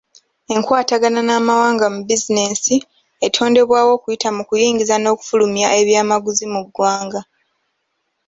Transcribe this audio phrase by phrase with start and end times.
[0.55, 2.75] Enkwatagana n'amawanga mu bizinensi
[3.25, 7.21] etondebwawo okuyita mu kuyingiza n'okufulumya ebyamaguzi mu ggwanga.